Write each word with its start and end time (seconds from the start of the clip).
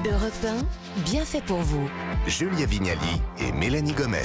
Europe 0.00 0.32
1, 0.98 1.02
bien 1.04 1.24
fait 1.24 1.42
pour 1.42 1.58
vous. 1.58 1.88
Julia 2.26 2.66
Vignali 2.66 2.98
et 3.38 3.52
Mélanie 3.52 3.92
Gomez. 3.92 4.22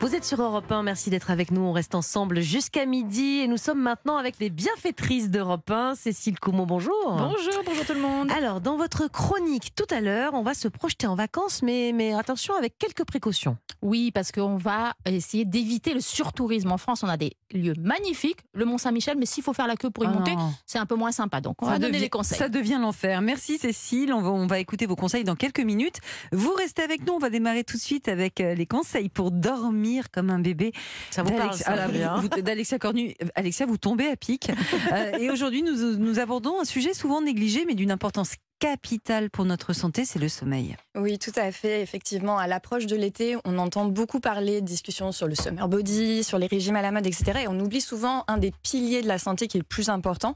Vous 0.00 0.14
êtes 0.14 0.24
sur 0.24 0.40
Europe 0.40 0.70
1, 0.72 0.82
merci 0.82 1.10
d'être 1.10 1.30
avec 1.30 1.50
nous. 1.50 1.60
On 1.62 1.72
reste 1.72 1.94
ensemble 1.94 2.40
jusqu'à 2.40 2.86
midi 2.86 3.40
et 3.40 3.46
nous 3.48 3.56
sommes 3.58 3.80
maintenant 3.82 4.16
avec 4.16 4.36
les 4.38 4.48
bienfaitrices 4.48 5.28
d'Europe 5.30 5.70
1. 5.70 5.96
Cécile 5.96 6.38
Coumeau, 6.40 6.64
bonjour. 6.64 6.92
Bonjour, 7.04 7.62
bonjour 7.66 7.84
tout 7.84 7.92
le 7.94 8.00
monde. 8.00 8.30
Alors, 8.32 8.60
dans 8.62 8.76
votre 8.78 9.06
chronique 9.08 9.74
tout 9.74 9.86
à 9.90 10.00
l'heure, 10.00 10.32
on 10.34 10.42
va 10.42 10.54
se 10.54 10.66
projeter 10.68 11.06
en 11.06 11.14
vacances, 11.14 11.62
mais, 11.62 11.92
mais 11.94 12.14
attention 12.14 12.54
avec 12.54 12.78
quelques 12.78 13.04
précautions. 13.04 13.58
Oui, 13.82 14.10
parce 14.12 14.32
qu'on 14.32 14.56
va 14.56 14.94
essayer 15.04 15.44
d'éviter 15.44 15.92
le 15.94 16.00
surtourisme. 16.00 16.72
En 16.72 16.78
France, 16.78 17.02
on 17.02 17.08
a 17.08 17.16
des 17.18 17.34
lieux 17.52 17.74
magnifiques, 17.78 18.40
le 18.54 18.64
Mont-Saint-Michel, 18.64 19.16
mais 19.18 19.26
s'il 19.26 19.42
faut 19.44 19.52
faire 19.52 19.66
la 19.68 19.76
queue 19.76 19.90
pour 19.90 20.04
y 20.04 20.06
Ah 20.06 20.10
monter, 20.10 20.34
c'est 20.66 20.78
un 20.78 20.86
peu 20.86 20.96
moins 20.96 21.12
sympa. 21.12 21.40
Donc, 21.42 21.56
on 21.62 21.66
Ça 21.66 21.72
va 21.72 21.78
donner 21.78 21.92
devient- 21.92 22.04
des 22.04 22.10
conseils. 22.10 22.38
Ça 22.38 22.48
devient 22.48 22.78
l'enfer. 22.80 23.20
Merci 23.22 23.58
Cécile. 23.58 24.12
On 24.12 24.20
va, 24.22 24.30
on 24.30 24.46
va 24.46 24.58
écouter 24.58 24.86
vos 24.86 24.96
conseils 24.96 25.07
dans 25.24 25.36
quelques 25.36 25.60
minutes. 25.60 25.96
Vous 26.32 26.52
restez 26.52 26.82
avec 26.82 27.06
nous. 27.06 27.14
On 27.14 27.18
va 27.18 27.30
démarrer 27.30 27.64
tout 27.64 27.76
de 27.76 27.82
suite 27.82 28.08
avec 28.08 28.40
euh, 28.40 28.54
les 28.54 28.66
conseils 28.66 29.08
pour 29.08 29.30
dormir 29.30 30.10
comme 30.10 30.30
un 30.30 30.38
bébé. 30.38 30.72
Ça 31.10 31.22
vous 31.22 31.32
parle, 31.32 31.56
Ah, 31.66 32.20
D'Alexia 32.42 32.78
Cornu. 32.78 33.14
Alexia, 33.34 33.66
vous 33.66 33.78
tombez 33.78 34.08
à 34.08 34.16
pic. 34.16 34.50
Euh, 34.92 35.12
et 35.18 35.30
aujourd'hui, 35.30 35.62
nous, 35.62 35.96
nous 35.96 36.18
abordons 36.18 36.60
un 36.60 36.64
sujet 36.64 36.94
souvent 36.94 37.20
négligé, 37.20 37.64
mais 37.66 37.74
d'une 37.74 37.90
importance 37.90 38.34
capitale 38.58 39.30
pour 39.30 39.44
notre 39.44 39.72
santé, 39.72 40.04
c'est 40.04 40.18
le 40.18 40.28
sommeil. 40.28 40.76
Oui, 40.96 41.18
tout 41.18 41.32
à 41.36 41.52
fait. 41.52 41.80
Effectivement, 41.80 42.38
à 42.38 42.46
l'approche 42.46 42.86
de 42.86 42.96
l'été, 42.96 43.36
on 43.44 43.58
entend 43.58 43.86
beaucoup 43.86 44.20
parler 44.20 44.60
de 44.60 44.66
discussions 44.66 45.12
sur 45.12 45.26
le 45.26 45.34
summer 45.34 45.68
body, 45.68 46.24
sur 46.24 46.38
les 46.38 46.46
régimes 46.46 46.76
à 46.76 46.82
la 46.82 46.90
mode, 46.90 47.06
etc. 47.06 47.40
Et 47.44 47.48
on 47.48 47.58
oublie 47.60 47.80
souvent 47.80 48.24
un 48.28 48.38
des 48.38 48.52
piliers 48.62 49.02
de 49.02 49.08
la 49.08 49.18
santé 49.18 49.48
qui 49.48 49.56
est 49.56 49.60
le 49.60 49.66
plus 49.66 49.88
important 49.88 50.34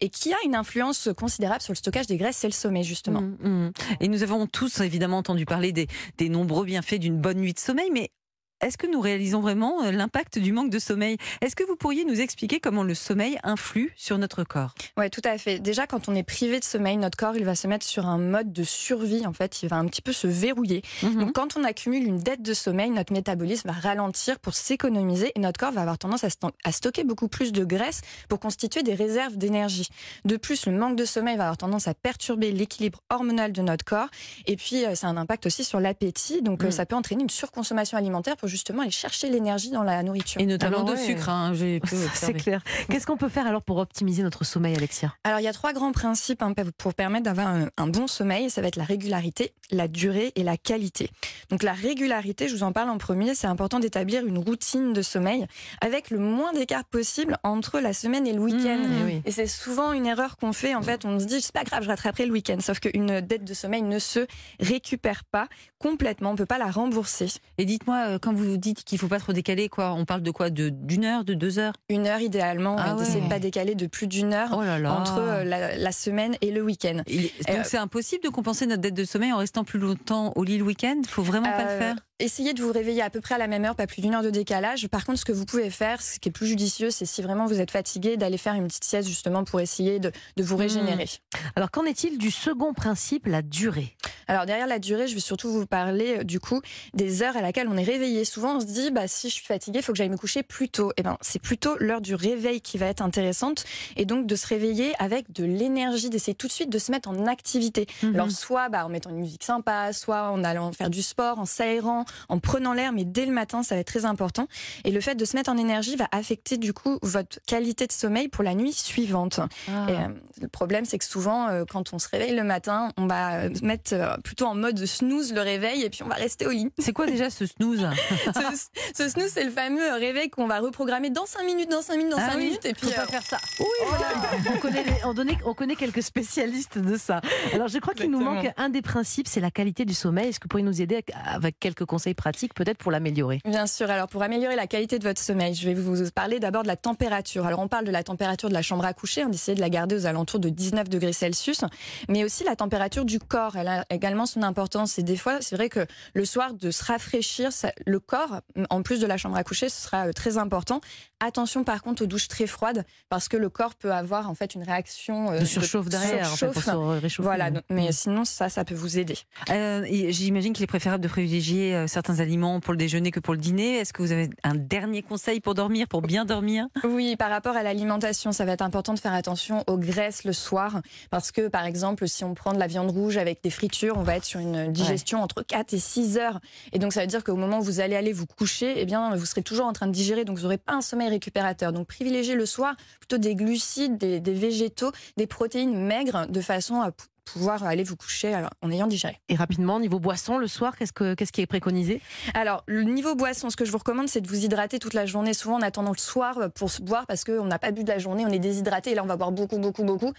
et 0.00 0.08
qui 0.08 0.32
a 0.32 0.36
une 0.44 0.54
influence 0.54 1.08
considérable 1.16 1.62
sur 1.62 1.72
le 1.72 1.78
stockage 1.78 2.06
des 2.06 2.16
graisses, 2.16 2.36
c'est 2.36 2.48
le 2.48 2.52
sommeil, 2.52 2.84
justement. 2.84 3.20
Mm, 3.20 3.66
mm. 3.66 3.72
Et 4.00 4.08
nous 4.08 4.22
avons 4.22 4.46
tous 4.46 4.80
évidemment 4.80 5.18
entendu 5.18 5.44
parler 5.44 5.72
des, 5.72 5.88
des 6.18 6.28
nombreux 6.28 6.64
bienfaits 6.64 6.98
d'une 6.98 7.18
bonne 7.18 7.38
nuit 7.38 7.54
de 7.54 7.58
sommeil, 7.58 7.90
mais 7.92 8.10
est-ce 8.60 8.78
que 8.78 8.86
nous 8.86 9.00
réalisons 9.00 9.40
vraiment 9.40 9.82
euh, 9.84 9.90
l'impact 9.92 10.38
du 10.38 10.52
manque 10.52 10.70
de 10.70 10.78
sommeil? 10.78 11.16
Est-ce 11.40 11.54
que 11.56 11.64
vous 11.64 11.76
pourriez 11.76 12.04
nous 12.04 12.20
expliquer 12.20 12.60
comment 12.60 12.82
le 12.82 12.94
sommeil 12.94 13.38
influe 13.42 13.92
sur 13.96 14.16
notre 14.18 14.42
corps? 14.44 14.74
Ouais, 14.96 15.10
tout 15.10 15.20
à 15.24 15.36
fait. 15.38 15.58
Déjà, 15.58 15.86
quand 15.86 16.08
on 16.08 16.14
est 16.14 16.22
privé 16.22 16.60
de 16.60 16.64
sommeil, 16.64 16.96
notre 16.96 17.16
corps, 17.18 17.36
il 17.36 17.44
va 17.44 17.54
se 17.54 17.66
mettre 17.66 17.84
sur 17.86 18.06
un 18.06 18.18
mode 18.18 18.52
de 18.52 18.64
survie. 18.64 19.26
En 19.26 19.32
fait, 19.32 19.62
il 19.62 19.68
va 19.68 19.76
un 19.76 19.86
petit 19.86 20.02
peu 20.02 20.12
se 20.12 20.26
verrouiller. 20.26 20.82
Mhm. 21.02 21.16
Donc, 21.20 21.32
quand 21.34 21.56
on 21.56 21.64
accumule 21.64 22.04
une 22.06 22.18
dette 22.18 22.42
de 22.42 22.54
sommeil, 22.54 22.90
notre 22.90 23.12
métabolisme 23.12 23.68
va 23.68 23.74
ralentir 23.74 24.38
pour 24.38 24.54
s'économiser 24.54 25.32
et 25.34 25.40
notre 25.40 25.58
corps 25.60 25.72
va 25.72 25.82
avoir 25.82 25.98
tendance 25.98 26.24
à, 26.24 26.28
sto- 26.30 26.50
à 26.64 26.72
stocker 26.72 27.04
beaucoup 27.04 27.28
plus 27.28 27.52
de 27.52 27.64
graisse 27.64 28.00
pour 28.28 28.40
constituer 28.40 28.82
des 28.82 28.94
réserves 28.94 29.36
d'énergie. 29.36 29.88
De 30.24 30.36
plus, 30.36 30.66
le 30.66 30.72
manque 30.72 30.96
de 30.96 31.04
sommeil 31.04 31.36
va 31.36 31.44
avoir 31.44 31.56
tendance 31.58 31.88
à 31.88 31.94
perturber 31.94 32.52
l'équilibre 32.52 33.00
hormonal 33.10 33.52
de 33.52 33.62
notre 33.62 33.84
corps 33.84 34.08
et 34.46 34.56
puis 34.56 34.84
euh, 34.84 34.94
ça 34.94 35.08
a 35.08 35.10
un 35.10 35.16
impact 35.16 35.46
aussi 35.46 35.64
sur 35.64 35.80
l'appétit. 35.80 36.40
Donc, 36.42 36.62
euh, 36.64 36.68
Mm. 36.68 36.72
ça 36.72 36.86
peut 36.86 36.96
entraîner 36.96 37.22
une 37.22 37.30
surconsommation 37.30 37.98
alimentaire 37.98 38.36
pour 38.36 38.43
justement 38.46 38.82
aller 38.82 38.90
chercher 38.90 39.30
l'énergie 39.30 39.70
dans 39.70 39.82
la 39.82 40.02
nourriture. 40.02 40.40
Et 40.40 40.46
notamment 40.46 40.78
Alors, 40.78 40.88
de 40.90 40.94
ouais. 40.94 41.06
sucre. 41.06 41.28
hein, 41.28 41.52
C'est 42.14 42.34
clair. 42.34 42.62
Qu'est-ce 42.88 43.06
qu'on 43.06 43.16
peut 43.16 43.28
faire 43.28 43.46
alors 43.46 43.62
pour 43.62 43.78
optimiser 43.78 44.22
notre 44.22 44.44
sommeil, 44.44 44.76
Alexia? 44.76 45.14
Alors, 45.24 45.40
il 45.40 45.44
y 45.44 45.48
a 45.48 45.52
trois 45.52 45.72
grands 45.72 45.92
principes 45.92 46.42
hein, 46.42 46.52
pour 46.78 46.94
permettre 46.94 47.24
d'avoir 47.24 47.48
un, 47.48 47.68
un 47.76 47.86
bon 47.86 48.06
sommeil. 48.06 48.50
Ça 48.50 48.60
va 48.60 48.68
être 48.68 48.76
la 48.76 48.84
régularité, 48.84 49.52
la 49.70 49.88
durée 49.88 50.32
et 50.36 50.42
la 50.42 50.56
qualité. 50.56 51.10
Donc, 51.50 51.62
la 51.62 51.72
régularité, 51.72 52.48
je 52.48 52.54
vous 52.56 52.62
en 52.62 52.72
parle 52.72 52.90
en 52.90 52.98
premier, 52.98 53.34
c'est 53.34 53.46
important 53.46 53.80
d'établir 53.80 54.26
une 54.26 54.38
routine 54.38 54.92
de 54.92 55.02
sommeil 55.02 55.46
avec 55.80 56.10
le 56.10 56.18
moins 56.18 56.52
d'écart 56.52 56.84
possible 56.84 57.36
entre 57.42 57.80
la 57.80 57.92
semaine 57.92 58.26
et 58.26 58.32
le 58.32 58.40
week-end. 58.40 58.78
Mmh. 58.78 58.98
Eh 59.00 59.04
oui. 59.04 59.22
Et 59.24 59.30
c'est 59.30 59.46
souvent 59.46 59.92
une 59.92 60.06
erreur 60.06 60.36
qu'on 60.36 60.52
fait. 60.52 60.74
En 60.74 60.82
fait, 60.82 61.04
on 61.04 61.18
se 61.20 61.24
dit, 61.24 61.40
c'est 61.40 61.52
pas 61.52 61.64
grave, 61.64 61.82
je 61.82 61.88
rattraperai 61.88 62.26
le 62.26 62.32
week-end. 62.32 62.58
Sauf 62.60 62.80
qu'une 62.80 63.20
dette 63.20 63.44
de 63.44 63.54
sommeil 63.54 63.82
ne 63.82 63.98
se 63.98 64.26
récupère 64.60 65.24
pas 65.24 65.48
complètement. 65.78 66.30
On 66.30 66.36
peut 66.36 66.46
pas 66.46 66.58
la 66.58 66.70
rembourser. 66.70 67.26
Et 67.58 67.64
dites-moi, 67.64 68.04
euh, 68.08 68.18
quand 68.34 68.40
vous 68.42 68.56
dites 68.56 68.84
qu'il 68.84 68.98
faut 68.98 69.08
pas 69.08 69.18
trop 69.18 69.32
décaler, 69.32 69.68
quoi, 69.68 69.92
on 69.94 70.04
parle 70.04 70.22
de 70.22 70.30
quoi? 70.30 70.50
De 70.50 70.68
d'une 70.68 71.04
heure, 71.04 71.24
de 71.24 71.34
deux 71.34 71.58
heures? 71.58 71.74
Une 71.88 72.06
heure 72.06 72.20
idéalement, 72.20 72.76
Ah 72.78 72.94
d'essayer 72.94 73.18
ouais. 73.18 73.24
de 73.24 73.28
pas 73.30 73.38
décaler 73.38 73.74
de 73.74 73.86
plus 73.86 74.06
d'une 74.06 74.32
heure 74.32 74.48
Oh 74.56 74.62
là 74.62 74.78
là. 74.78 74.92
entre 74.92 75.18
euh, 75.20 75.44
la, 75.44 75.76
la 75.76 75.92
semaine 75.92 76.36
et 76.40 76.50
le 76.50 76.62
week-end. 76.62 76.96
Donc 76.96 77.06
Euh, 77.48 77.62
c'est 77.64 77.78
impossible 77.78 78.22
de 78.24 78.28
compenser 78.28 78.66
notre 78.66 78.82
dette 78.82 78.94
de 78.94 79.04
sommeil 79.04 79.32
en 79.32 79.38
restant 79.38 79.64
plus 79.64 79.78
longtemps 79.78 80.32
au 80.36 80.44
lit 80.44 80.58
le 80.58 80.64
week-end? 80.64 81.00
Faut 81.06 81.22
vraiment 81.22 81.50
pas 81.50 81.64
le 81.64 81.70
Euh, 81.70 81.78
faire? 81.78 81.96
Essayez 82.20 82.54
de 82.54 82.62
vous 82.62 82.70
réveiller 82.70 83.02
à 83.02 83.10
peu 83.10 83.20
près 83.20 83.34
à 83.34 83.38
la 83.38 83.48
même 83.48 83.64
heure, 83.64 83.74
pas 83.74 83.88
plus 83.88 84.00
d'une 84.00 84.14
heure 84.14 84.22
de 84.22 84.30
décalage. 84.30 84.86
Par 84.86 85.04
contre, 85.04 85.18
ce 85.18 85.24
que 85.24 85.32
vous 85.32 85.44
pouvez 85.44 85.68
faire, 85.68 86.00
ce 86.00 86.20
qui 86.20 86.28
est 86.28 86.32
plus 86.32 86.46
judicieux, 86.46 86.90
c'est 86.90 87.06
si 87.06 87.22
vraiment 87.22 87.46
vous 87.46 87.60
êtes 87.60 87.72
fatigué, 87.72 88.16
d'aller 88.16 88.38
faire 88.38 88.54
une 88.54 88.68
petite 88.68 88.84
sieste 88.84 89.08
justement 89.08 89.42
pour 89.42 89.60
essayer 89.60 89.98
de, 89.98 90.12
de 90.36 90.42
vous 90.44 90.56
régénérer. 90.56 91.08
Alors, 91.56 91.72
qu'en 91.72 91.84
est-il 91.84 92.16
du 92.16 92.30
second 92.30 92.72
principe, 92.72 93.26
la 93.26 93.42
durée? 93.42 93.96
Alors 94.26 94.46
derrière 94.46 94.66
la 94.66 94.78
durée, 94.78 95.06
je 95.06 95.14
vais 95.14 95.20
surtout 95.20 95.50
vous 95.50 95.66
parler 95.66 96.18
euh, 96.18 96.24
du 96.24 96.40
coup 96.40 96.60
des 96.94 97.22
heures 97.22 97.36
à 97.36 97.42
laquelle 97.42 97.68
on 97.68 97.76
est 97.76 97.84
réveillé. 97.84 98.24
Souvent, 98.24 98.56
on 98.56 98.60
se 98.60 98.66
dit, 98.66 98.90
bah 98.90 99.06
si 99.08 99.28
je 99.28 99.34
suis 99.34 99.44
fatigué, 99.44 99.80
il 99.80 99.82
faut 99.82 99.92
que 99.92 99.98
j'aille 99.98 100.08
me 100.08 100.16
coucher 100.16 100.42
plus 100.42 100.68
tôt. 100.68 100.92
Et 100.96 101.02
ben, 101.02 101.18
c'est 101.20 101.38
plutôt 101.38 101.76
l'heure 101.78 102.00
du 102.00 102.14
réveil 102.14 102.60
qui 102.60 102.78
va 102.78 102.86
être 102.86 103.02
intéressante, 103.02 103.64
et 103.96 104.04
donc 104.06 104.26
de 104.26 104.36
se 104.36 104.46
réveiller 104.46 104.92
avec 104.98 105.32
de 105.32 105.44
l'énergie, 105.44 106.10
d'essayer 106.10 106.34
tout 106.34 106.46
de 106.46 106.52
suite 106.52 106.70
de 106.70 106.78
se 106.78 106.90
mettre 106.90 107.08
en 107.08 107.26
activité. 107.26 107.86
Mhm. 108.02 108.14
Alors 108.14 108.30
soit 108.30 108.68
bah, 108.68 108.86
en 108.86 108.88
mettant 108.88 109.10
une 109.10 109.18
musique 109.18 109.44
sympa, 109.44 109.92
soit 109.92 110.30
en 110.30 110.44
allant 110.44 110.72
faire 110.72 110.90
du 110.90 111.02
sport, 111.02 111.38
en 111.38 111.44
s'aérant, 111.46 112.03
en 112.28 112.38
prenant 112.38 112.72
l'air, 112.72 112.92
mais 112.92 113.04
dès 113.04 113.26
le 113.26 113.32
matin, 113.32 113.62
ça 113.62 113.74
va 113.74 113.80
être 113.80 113.86
très 113.86 114.04
important. 114.04 114.46
Et 114.84 114.90
le 114.90 115.00
fait 115.00 115.14
de 115.14 115.24
se 115.24 115.36
mettre 115.36 115.50
en 115.50 115.56
énergie 115.58 115.96
va 115.96 116.08
affecter 116.12 116.56
du 116.56 116.72
coup 116.72 116.98
votre 117.02 117.38
qualité 117.46 117.86
de 117.86 117.92
sommeil 117.92 118.28
pour 118.28 118.44
la 118.44 118.54
nuit 118.54 118.72
suivante. 118.72 119.40
Ah. 119.68 119.86
Et, 119.88 119.92
euh, 119.94 120.08
le 120.40 120.48
problème, 120.48 120.84
c'est 120.84 120.98
que 120.98 121.04
souvent, 121.04 121.48
euh, 121.48 121.64
quand 121.70 121.92
on 121.92 121.98
se 121.98 122.08
réveille 122.08 122.34
le 122.34 122.44
matin, 122.44 122.90
on 122.96 123.06
va 123.06 123.34
euh, 123.44 123.50
mettre 123.62 123.92
euh, 123.94 124.16
plutôt 124.24 124.46
en 124.46 124.54
mode 124.54 124.84
snooze 124.84 125.32
le 125.32 125.40
réveil 125.40 125.82
et 125.82 125.90
puis 125.90 126.02
on 126.02 126.08
va 126.08 126.14
rester 126.16 126.46
au 126.46 126.50
lit. 126.50 126.68
C'est 126.78 126.92
quoi 126.92 127.06
déjà 127.06 127.30
ce 127.30 127.46
snooze? 127.46 127.86
Ce, 128.34 129.04
ce 129.04 129.08
snooze, 129.08 129.30
c'est 129.32 129.44
le 129.44 129.50
fameux 129.50 129.92
réveil 129.94 130.28
qu'on 130.30 130.46
va 130.46 130.60
reprogrammer 130.60 131.10
dans 131.10 131.26
5 131.26 131.44
minutes, 131.44 131.70
dans 131.70 131.82
5 131.82 131.96
minutes, 131.96 132.12
dans 132.12 132.18
Ah 132.18 132.30
5 132.30 132.36
oui, 132.38 132.44
minutes. 132.46 132.64
Et 132.66 132.72
puis, 132.74 132.88
Faut 132.88 132.94
pas 132.94 133.06
faire 133.06 133.22
ça. 133.22 133.38
Oui, 133.60 133.66
voilà. 133.88 134.06
on, 134.54 134.58
connaît, 134.58 134.82
les- 134.84 135.04
on, 135.04 135.14
donnait- 135.14 135.38
on 135.44 135.54
connaît 135.54 135.76
quelques 135.76 136.02
spécialistes 136.02 136.78
de 136.78 136.96
ça. 136.96 137.20
Alors, 137.52 137.68
je 137.68 137.78
crois 137.78 137.94
qu'il 137.94 138.10
nous 138.10 138.20
manque 138.20 138.50
un 138.56 138.68
des 138.68 138.82
principes, 138.82 139.28
c'est 139.28 139.40
la 139.40 139.50
qualité 139.50 139.84
du 139.84 139.94
sommeil. 139.94 140.28
Est-ce 140.28 140.40
que 140.40 140.44
vous 140.44 140.48
pourriez 140.48 140.64
nous 140.66 140.80
aider 140.82 140.94
avec- 140.96 141.12
avec 141.24 141.60
quelques 141.60 141.84
conseils 141.94 142.14
pratiques, 142.14 142.54
peut-être 142.54 142.78
pour 142.78 142.90
l'améliorer 142.92 143.40
Bien 143.44 143.66
sûr. 143.66 143.90
Alors, 143.90 144.08
pour 144.08 144.22
améliorer 144.22 144.56
la 144.56 144.66
qualité 144.66 144.98
de 144.98 145.04
votre 145.04 145.20
sommeil, 145.20 145.54
je 145.54 145.64
vais 145.68 145.74
vous 145.74 146.10
parler 146.10 146.40
d'abord 146.40 146.62
de 146.62 146.68
la 146.68 146.76
température. 146.76 147.46
Alors, 147.46 147.60
on 147.60 147.68
parle 147.68 147.84
de 147.84 147.90
la 147.92 148.02
température 148.02 148.48
de 148.48 148.54
la 148.54 148.62
chambre 148.62 148.84
à 148.84 148.92
coucher, 148.92 149.22
hein, 149.22 149.28
d'essayer 149.28 149.54
de 149.54 149.60
la 149.60 149.70
garder 149.70 149.94
aux 149.96 150.06
alentours 150.06 150.40
de 150.40 150.48
19 150.48 150.88
degrés 150.88 151.12
Celsius, 151.12 151.60
mais 152.08 152.24
aussi 152.24 152.42
la 152.44 152.56
température 152.56 153.04
du 153.04 153.18
corps. 153.18 153.56
Elle 153.56 153.68
a 153.68 153.84
également 153.90 154.26
son 154.26 154.42
importance. 154.42 154.98
Et 154.98 155.02
des 155.02 155.16
fois, 155.16 155.38
c'est 155.40 155.56
vrai 155.56 155.68
que 155.68 155.86
le 156.14 156.24
soir, 156.24 156.52
de 156.54 156.70
se 156.70 156.84
rafraîchir, 156.84 157.52
ça- 157.52 157.72
le 157.86 158.00
corps, 158.00 158.40
en 158.70 158.82
plus 158.82 159.00
de 159.00 159.06
la 159.06 159.16
chambre 159.16 159.36
à 159.36 159.44
coucher, 159.44 159.68
ce 159.68 159.80
sera 159.82 160.08
euh, 160.08 160.12
très 160.12 160.36
important. 160.38 160.80
Attention, 161.20 161.64
par 161.64 161.82
contre, 161.82 162.02
aux 162.02 162.06
douches 162.06 162.28
très 162.28 162.46
froides, 162.46 162.84
parce 163.08 163.28
que 163.28 163.36
le 163.36 163.48
corps 163.48 163.74
peut 163.74 163.92
avoir 163.92 164.28
en 164.28 164.34
fait 164.34 164.54
une 164.54 164.62
réaction 164.62 165.30
euh, 165.30 165.38
De 165.40 165.44
surchauffe 165.44 165.88
derrière, 165.88 166.30
en 166.32 166.36
fait, 166.36 166.46
pour 166.46 166.62
surchauffe. 166.62 166.96
se 166.96 167.00
réchauffer. 167.02 167.22
Voilà, 167.22 167.50
donc- 167.50 167.62
mais 167.70 167.92
sinon 167.92 168.24
ça, 168.24 168.48
ça 168.48 168.64
peut 168.64 168.74
vous 168.74 168.98
aider. 168.98 169.16
Euh, 169.50 169.86
J'imagine 170.08 170.52
qu'il 170.52 170.64
est 170.64 170.66
préférable 170.66 171.02
de 171.02 171.08
privilégier 171.08 171.74
euh, 171.84 171.86
certains 171.86 172.20
aliments 172.20 172.60
pour 172.60 172.72
le 172.72 172.78
déjeuner 172.78 173.10
que 173.10 173.20
pour 173.20 173.34
le 173.34 173.40
dîner. 173.40 173.76
Est-ce 173.76 173.92
que 173.92 174.02
vous 174.02 174.12
avez 174.12 174.30
un 174.42 174.54
dernier 174.54 175.02
conseil 175.02 175.40
pour 175.40 175.54
dormir, 175.54 175.86
pour 175.88 176.02
bien 176.02 176.24
dormir? 176.24 176.66
Oui, 176.84 177.16
par 177.16 177.30
rapport 177.30 177.56
à 177.56 177.62
l'alimentation, 177.62 178.32
ça 178.32 178.44
va 178.44 178.52
être 178.52 178.62
important 178.62 178.94
de 178.94 178.98
faire 178.98 179.12
attention 179.12 179.62
aux 179.66 179.78
graisses 179.78 180.24
le 180.24 180.32
soir, 180.32 180.80
parce 181.10 181.32
que 181.32 181.48
par 181.48 181.64
exemple, 181.64 182.08
si 182.08 182.24
on 182.24 182.34
prend 182.34 182.52
de 182.52 182.58
la 182.58 182.66
viande 182.66 182.90
rouge 182.90 183.16
avec 183.16 183.42
des 183.42 183.50
fritures, 183.50 183.96
on 183.96 184.02
va 184.02 184.16
être 184.16 184.24
sur 184.24 184.40
une 184.40 184.72
digestion 184.72 185.22
entre 185.22 185.42
4 185.42 185.72
et 185.74 185.78
6 185.78 186.18
heures, 186.18 186.40
et 186.72 186.78
donc 186.78 186.92
ça 186.92 187.00
veut 187.00 187.06
dire 187.06 187.24
qu'au 187.24 187.36
moment 187.36 187.58
où 187.60 187.62
vous 187.62 187.80
allez 187.80 187.96
aller 187.96 188.12
vous 188.12 188.26
coucher, 188.26 188.74
eh 188.76 188.84
bien, 188.84 189.14
vous 189.14 189.26
serez 189.26 189.42
toujours 189.42 189.66
en 189.66 189.72
train 189.72 189.86
de 189.86 189.92
digérer, 189.92 190.24
donc 190.24 190.36
vous 190.36 190.44
n'aurez 190.44 190.58
pas 190.58 190.74
un 190.74 190.80
sommeil 190.80 191.08
récupérateur. 191.08 191.72
Donc 191.72 191.86
privilégiez 191.86 192.34
le 192.34 192.46
soir 192.46 192.74
plutôt 193.00 193.18
des 193.18 193.34
glucides, 193.34 193.98
des, 193.98 194.20
des 194.20 194.34
végétaux, 194.34 194.92
des 195.16 195.26
protéines 195.26 195.76
maigres, 195.76 196.26
de 196.28 196.40
façon 196.40 196.80
à 196.80 196.90
pouvoir 197.24 197.64
aller 197.64 197.82
vous 197.82 197.96
coucher 197.96 198.32
alors, 198.34 198.50
en 198.62 198.70
ayant 198.70 198.86
digéré. 198.86 199.20
Et 199.28 199.36
rapidement, 199.36 199.80
niveau 199.80 199.98
boisson, 199.98 200.38
le 200.38 200.46
soir, 200.46 200.76
qu'est-ce, 200.76 200.92
que, 200.92 201.14
qu'est-ce 201.14 201.32
qui 201.32 201.40
est 201.40 201.46
préconisé? 201.46 202.00
Alors, 202.34 202.62
le 202.66 202.82
niveau 202.82 203.14
boisson, 203.14 203.50
ce 203.50 203.56
que 203.56 203.64
je 203.64 203.70
vous 203.72 203.78
recommande, 203.78 204.08
c'est 204.08 204.20
de 204.20 204.28
vous 204.28 204.44
hydrater 204.44 204.78
toute 204.78 204.94
la 204.94 205.06
journée. 205.06 205.34
Souvent, 205.34 205.56
on 205.58 205.62
attend 205.62 205.82
le 205.90 205.96
soir 205.98 206.50
pour 206.54 206.70
se 206.70 206.82
boire 206.82 207.06
parce 207.06 207.24
qu'on 207.24 207.44
n'a 207.46 207.58
pas 207.58 207.70
bu 207.70 207.84
de 207.84 207.88
la 207.88 207.98
journée, 207.98 208.24
on 208.26 208.30
est 208.30 208.38
déshydraté 208.38 208.92
et 208.92 208.94
là, 208.94 209.02
on 209.02 209.06
va 209.06 209.16
boire 209.16 209.32
beaucoup, 209.32 209.58
beaucoup, 209.58 209.84
beaucoup. 209.84 210.12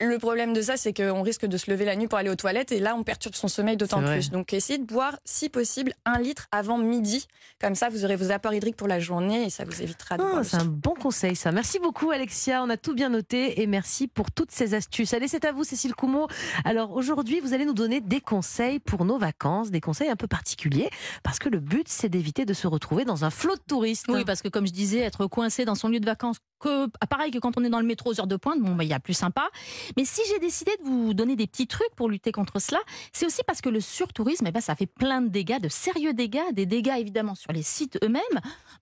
Le 0.00 0.18
problème 0.18 0.52
de 0.52 0.62
ça, 0.62 0.76
c'est 0.76 0.92
qu'on 0.92 1.22
risque 1.22 1.46
de 1.46 1.56
se 1.56 1.70
lever 1.70 1.84
la 1.84 1.96
nuit 1.96 2.06
pour 2.08 2.18
aller 2.18 2.30
aux 2.30 2.36
toilettes 2.36 2.72
et 2.72 2.80
là, 2.80 2.94
on 2.96 3.02
perturbe 3.02 3.34
son 3.34 3.48
sommeil 3.48 3.76
d'autant 3.76 4.02
plus. 4.02 4.30
Donc, 4.30 4.52
essayez 4.52 4.78
de 4.78 4.84
boire, 4.84 5.16
si 5.24 5.48
possible, 5.48 5.92
un 6.04 6.18
litre 6.18 6.48
avant 6.52 6.78
midi. 6.78 7.26
Comme 7.60 7.74
ça, 7.74 7.88
vous 7.88 8.04
aurez 8.04 8.16
vos 8.16 8.30
apports 8.30 8.54
hydriques 8.54 8.76
pour 8.76 8.88
la 8.88 9.00
journée 9.00 9.44
et 9.44 9.50
ça 9.50 9.64
vous 9.64 9.82
évitera 9.82 10.16
de 10.16 10.22
Ah, 10.22 10.42
C'est 10.44 10.56
un 10.56 10.64
bon 10.64 10.94
conseil, 10.94 11.36
ça. 11.36 11.52
Merci 11.52 11.78
beaucoup, 11.78 12.10
Alexia. 12.10 12.62
On 12.62 12.70
a 12.70 12.76
tout 12.76 12.94
bien 12.94 13.08
noté 13.08 13.60
et 13.60 13.66
merci 13.66 14.08
pour 14.08 14.30
toutes 14.30 14.50
ces 14.50 14.74
astuces. 14.74 15.12
Allez, 15.14 15.28
c'est 15.28 15.44
à 15.44 15.52
vous, 15.52 15.64
Cécile 15.64 15.94
Coumeau. 15.94 16.28
Alors, 16.64 16.92
aujourd'hui, 16.92 17.40
vous 17.40 17.54
allez 17.54 17.64
nous 17.64 17.74
donner 17.74 18.00
des 18.00 18.20
conseils 18.20 18.78
pour 18.78 19.04
nos 19.04 19.18
vacances, 19.18 19.70
des 19.70 19.80
conseils 19.80 20.08
un 20.08 20.16
peu 20.16 20.26
particuliers, 20.26 20.90
parce 21.22 21.38
que 21.38 21.48
le 21.48 21.60
but, 21.60 21.88
c'est 21.88 22.08
d'éviter 22.08 22.44
de 22.44 22.54
se 22.54 22.66
retrouver 22.66 23.04
dans 23.04 23.24
un 23.24 23.30
flot 23.30 23.54
de 23.54 23.62
touristes. 23.66 24.06
Oui, 24.08 24.24
parce 24.24 24.42
que 24.42 24.48
comme 24.48 24.66
je 24.66 24.72
disais, 24.72 25.00
être 25.00 25.26
coincé 25.26 25.64
dans 25.64 25.74
son 25.74 25.88
lieu 25.88 26.00
de 26.00 26.06
vacances 26.06 26.38
que 26.62 26.86
pareil 27.06 27.30
que 27.30 27.38
quand 27.38 27.58
on 27.58 27.64
est 27.64 27.68
dans 27.68 27.80
le 27.80 27.86
métro 27.86 28.10
aux 28.10 28.20
heures 28.20 28.26
de 28.26 28.36
pointe, 28.36 28.60
bon, 28.60 28.74
bah, 28.74 28.84
il 28.84 28.90
y 28.90 28.94
a 28.94 29.00
plus 29.00 29.12
sympa. 29.14 29.48
Mais 29.96 30.04
si 30.04 30.22
j'ai 30.28 30.38
décidé 30.38 30.70
de 30.78 30.84
vous 30.84 31.12
donner 31.12 31.36
des 31.36 31.46
petits 31.46 31.66
trucs 31.66 31.94
pour 31.96 32.08
lutter 32.08 32.32
contre 32.32 32.58
cela, 32.60 32.78
c'est 33.12 33.26
aussi 33.26 33.42
parce 33.46 33.60
que 33.60 33.68
le 33.68 33.80
surtourisme, 33.80 34.46
eh 34.46 34.52
ben, 34.52 34.60
ça 34.60 34.74
fait 34.74 34.86
plein 34.86 35.20
de 35.20 35.28
dégâts, 35.28 35.60
de 35.60 35.68
sérieux 35.68 36.12
dégâts, 36.14 36.52
des 36.52 36.64
dégâts 36.66 36.94
évidemment 36.98 37.34
sur 37.34 37.52
les 37.52 37.62
sites 37.62 37.98
eux-mêmes. 38.02 38.22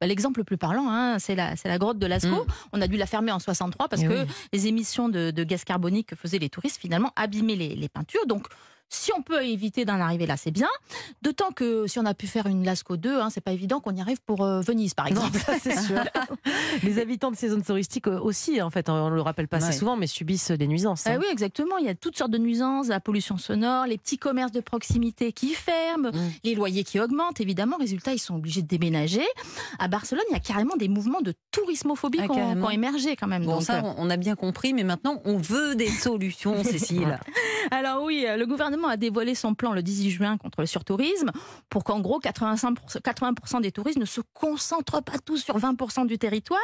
Bah, 0.01 0.07
L'exemple 0.07 0.41
le 0.41 0.45
plus 0.45 0.59
parlant, 0.59 0.89
hein, 0.89 1.19
c'est 1.19 1.35
la, 1.35 1.57
c'est 1.57 1.69
la 1.69 1.79
grotte 1.79 1.99
de 1.99 2.07
Lascaux. 2.07 2.47
On 2.73 2.81
a 2.81 2.87
dû 2.87 2.97
la 2.97 3.07
fermer 3.07 3.33
en 3.33 3.39
63 3.39 3.89
parce 3.89 4.03
Eh 4.03 4.07
que 4.07 4.23
oui. 4.23 4.29
les 4.53 4.67
émissions 4.67 5.09
de, 5.09 5.31
de 5.31 5.45
gaz 5.45 5.65
carbonique 5.65 6.09
que 6.09 6.17
faisaient 6.17 6.39
les 6.39 6.51
touristes 6.51 6.79
finalement 6.81 7.13
abîmaient 7.17 7.57
les, 7.57 7.75
les 7.75 7.89
peintures. 7.89 8.27
Donc 8.27 8.47
si 8.93 9.13
on 9.17 9.23
peut 9.23 9.43
éviter 9.45 9.85
d'en 9.85 10.01
arriver 10.01 10.27
là, 10.27 10.37
c'est 10.37 10.51
bien. 10.51 10.69
D'autant 11.23 11.51
que 11.53 11.87
si 11.87 11.99
on 11.99 12.05
a 12.07 12.13
pu 12.15 12.27
faire 12.27 12.47
une 12.47 12.65
Lascaux 12.65 12.97
2, 12.97 13.21
hein, 13.21 13.29
c'est 13.31 13.41
pas 13.41 13.53
évident 13.53 13.81
qu'on 13.81 13.95
y 13.95 14.01
arrive 14.01 14.21
pour 14.21 14.43
euh, 14.45 14.61
Venise, 14.61 14.95
par 14.95 15.07
Non, 15.13 15.27
exemple. 15.27 15.39
ça 15.39 15.55
c'est 15.61 15.79
sûr. 15.81 16.03
les 16.83 16.99
habitants 16.99 17.31
de 17.31 17.37
ces 17.37 17.49
zones 17.51 17.63
touristiques 17.63 18.09
euh, 18.09 18.19
aussi, 18.21 18.61
en 18.61 18.71
fait, 18.71 18.89
on 18.89 19.09
ne 19.11 19.15
le 19.15 19.21
rappelle 19.23 19.49
pas 19.49 19.59
assez 19.59 19.67
Ouais. 19.69 19.73
souvent, 19.73 19.97
mais 19.97 20.07
subissent 20.09 20.51
des 20.51 20.67
nuisances. 20.67 21.05
Ah 21.07 21.13
hein. 21.13 21.19
oui, 21.21 21.27
exactement. 21.31 21.79
Il 21.79 21.87
y 21.87 21.89
a 21.89 21.95
toutes 21.95 22.19
sortes 22.19 22.33
de 22.33 22.39
nuisances, 22.39 22.89
la 22.89 22.99
pollution 23.01 23.39
sonore, 23.39 23.87
les 23.87 23.97
petits 23.99 24.19
commerces 24.19 24.53
de 24.53 24.61
proximité 24.61 25.33
qui 25.33 25.55
ferment, 25.55 26.11
Mm. 26.13 26.31
les 26.45 26.55
loyers 26.57 26.83
qui 26.85 26.99
augmentent. 26.99 27.41
Évidemment, 27.41 27.77
résultat, 27.77 28.13
ils 28.13 28.19
sont 28.19 28.35
obligés 28.35 28.63
de 28.63 28.67
déménager. 28.67 29.23
À 29.79 29.87
Barcelone, 29.89 30.25
il 30.31 30.33
y 30.33 30.37
a 30.37 30.41
carrément 30.41 30.77
des 30.77 30.89
mouvements 30.89 31.21
de 31.21 31.35
tourismophobie 31.53 32.19
Ah, 32.23 32.27
qui 32.29 32.39
ont, 32.39 32.71
émergé 32.71 33.15
quand 33.17 33.27
même. 33.29 33.45
Bon, 33.45 33.55
Donc, 33.55 33.63
ça, 33.63 33.79
euh, 33.79 33.93
on 33.99 34.11
a 34.11 34.17
bien 34.17 34.35
compris, 34.35 34.73
mais 34.73 34.83
maintenant, 34.85 35.21
on 35.25 35.37
veut 35.39 35.75
des 35.77 35.89
solutions, 35.89 36.63
Cécile. 36.65 37.19
Alors 37.71 38.03
oui, 38.03 38.25
euh, 38.27 38.37
le 38.37 38.47
gouvernement 38.47 38.89
a 38.89 38.97
dévoilé 38.97 39.35
son 39.35 39.55
plan 39.55 39.73
le 39.73 39.83
18 39.83 40.11
juin 40.11 40.39
contre 40.39 40.61
le 40.61 40.67
surtourisme 40.67 41.31
pour 41.69 41.85
qu'en 41.85 42.01
gros 42.01 42.21
85%, 42.21 43.01
80% 43.01 43.61
des 43.61 43.73
touristes 43.73 43.99
ne 43.99 44.05
se 44.05 44.21
concentrent 44.35 45.03
pas 45.03 45.19
tous 45.25 45.39
sur 45.39 45.59
20% 45.59 46.07
du 46.07 46.19
territoire. 46.19 46.61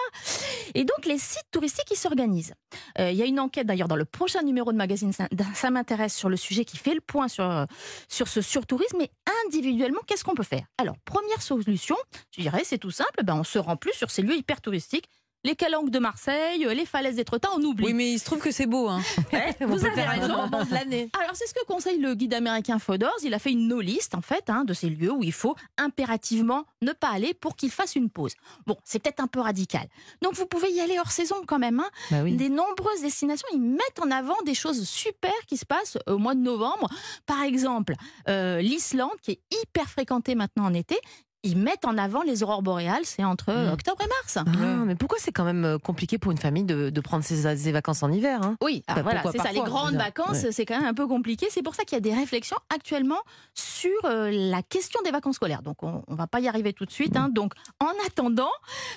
Et 0.75 0.85
donc 0.85 1.07
les 1.07 1.19
sites 1.19 1.47
touristiques, 1.51 1.91
ils 1.91 1.97
s'organisent. 1.97 2.55
Euh, 2.99 3.11
Il 3.11 3.17
y 3.17 3.23
a 3.23 3.27
une 3.27 3.41
enquête 3.41 3.67
d'ailleurs 3.67 3.89
dans 3.89 3.97
le 3.97 4.05
prochain 4.05 4.43
numéro 4.43 4.73
de 4.73 4.77
magazine 4.77 5.13
Ça, 5.13 5.29
Ça 5.55 5.71
m'intéresse 5.71 6.15
sur 6.15 6.29
le 6.29 6.37
sujet 6.37 6.65
qui 6.65 6.77
fait 6.77 6.95
le 6.95 7.01
point 7.01 7.29
sur, 7.29 7.45
euh, 7.45 7.65
sur 8.09 8.29
ce 8.29 8.41
surtourisme. 8.41 8.99
Mais 8.99 9.11
individuellement, 9.47 10.01
qu'est-ce 10.07 10.25
qu'on 10.25 10.35
peut 10.35 10.43
faire? 10.43 10.65
Alors, 10.79 10.97
première 11.05 11.43
solution, 11.43 11.97
je 12.31 12.43
dirais, 12.43 12.63
c'est 12.65 12.79
tout 12.79 12.91
simple, 12.91 13.23
ben, 13.25 13.35
on 13.35 13.45
se 13.45 13.59
rend 13.59 13.77
plus 13.77 13.93
sur 13.93 14.11
ces 14.11 14.23
lieux 14.23 14.37
hyper 14.37 14.61
touristiques. 14.61 15.09
Les 15.47 15.55
calanques 15.55 15.91
de 15.91 16.01
Marseille, 16.01 16.67
euh, 16.67 16.75
les 16.75 16.85
falaises 16.85 17.15
d'Étretat, 17.15 17.49
on 17.57 17.63
oublie. 17.63 17.85
Oui, 17.87 17.95
mais 17.95 18.11
il 18.11 18.19
se 18.19 18.25
trouve 18.25 18.41
que 18.41 18.51
c'est 18.51 18.67
beau. 18.67 18.89
Hein. 18.89 19.01
Vous 19.61 19.87
avez 19.87 20.03
raison. 20.03 20.51
l'année. 20.73 21.09
Alors, 21.23 21.37
c'est 21.37 21.47
ce 21.47 21.55
que 21.55 21.65
conseille 21.67 22.01
le 22.01 22.17
guide 22.17 22.35
américain 22.35 22.81
Fodors. 22.81 23.15
Il 23.23 23.33
a 23.33 23.39
fait 23.39 23.53
une 23.53 23.69
no-list, 23.69 24.17
en 24.17 24.23
fait, 24.23 24.51
hein, 24.51 24.65
de 24.65 24.75
ces 24.75 24.91
lieux 24.91 25.13
où 25.13 25.23
il 25.23 25.33
faut 25.33 25.55
impérativement 25.79 26.65
ne 26.83 26.91
pas 26.93 27.11
aller 27.11 27.33
pour 27.33 27.55
qu'il 27.55 27.71
fasse 27.71 27.95
une 27.95 28.11
pause. 28.11 28.33
Bon, 28.67 28.77
c'est 28.83 28.99
peut-être 28.99 29.21
un 29.21 29.29
peu 29.29 29.39
radical. 29.39 29.87
Donc, 30.21 30.35
vous 30.35 30.47
pouvez 30.47 30.73
y 30.73 30.81
aller 30.81 30.99
hors 30.99 31.13
saison 31.13 31.37
quand 31.47 31.61
même. 31.61 31.79
hein. 31.79 31.91
Bah 32.11 32.23
oui. 32.25 32.33
Des 32.35 32.49
nombreuses 32.49 33.03
destinations, 33.03 33.47
ils 33.53 33.61
mettent 33.61 34.01
en 34.05 34.11
avant 34.11 34.35
des 34.45 34.55
choses 34.55 34.83
super 34.89 35.31
qui 35.47 35.57
se 35.59 35.65
passent 35.65 35.97
au 36.09 36.19
mois 36.19 36.35
de 36.35 36.41
novembre. 36.41 36.89
Par 37.25 37.45
exemple, 37.45 37.95
euh, 38.29 38.61
l'Islande, 38.61 39.15
qui 39.23 39.31
est 39.31 39.41
hyper 39.63 39.89
fréquentée 39.89 40.35
maintenant 40.35 40.65
en 40.65 40.75
été, 40.75 40.99
ils 41.47 41.57
mettent 41.57 41.85
en 41.85 41.97
avant 41.99 42.23
les 42.23 42.43
aurores 42.43 42.63
boréales, 42.63 43.05
c'est 43.05 43.25
entre 43.25 43.53
Mm. 43.53 43.73
octobre 43.73 44.03
et 44.03 44.09
mars. 44.09 44.39
Ah, 44.47 44.85
mais 44.85 44.95
pourquoi 44.97 45.19
c'est 45.21 45.33
quand 45.33 45.45
même 45.45 45.65
euh, 45.65 45.79
compliqué 45.79 46.19
pour 46.19 46.33
une 46.33 46.39
famille 46.39 46.65
de, 46.65 46.91
de 46.91 47.01
prendre 47.01 47.25
ses, 47.25 47.57
ses 47.57 47.73
vacances 47.73 48.03
en 48.03 48.11
hiver 48.13 48.41
hein? 48.43 48.57
Oui, 48.63 48.83
alors 48.87 49.05
Bah, 49.05 49.13
voilà, 49.13 49.33
c'est 49.33 49.39
ça. 49.39 49.53
Les 49.53 49.61
grandes 49.61 49.95
vacances, 49.95 50.43
Ouais. 50.43 50.53
c'est 50.53 50.67
quand 50.67 50.77
même 50.79 50.87
un 50.89 50.95
peu 50.95 51.07
compliqué. 51.07 51.47
C'est 51.51 51.63
pour 51.63 51.75
ça 51.75 51.85
qu'il 51.85 51.97
y 51.97 51.99
a 51.99 52.01
des 52.01 52.15
réflexions 52.15 52.57
actuellement 52.75 53.19
sur 53.55 53.91
euh, 54.05 54.31
la 54.33 54.63
question 54.63 55.01
des 55.05 55.11
vacances 55.11 55.37
scolaires. 55.37 55.63
Donc, 55.63 55.83
on, 55.83 56.03
on 56.09 56.15
va 56.15 56.27
pas 56.27 56.41
y 56.41 56.49
arriver 56.49 56.73
tout 56.73 56.85
de 56.85 56.91
suite. 56.91 57.17
hein. 57.17 57.29
Donc, 57.31 57.53
en 57.81 57.91
attendant, 58.07 58.51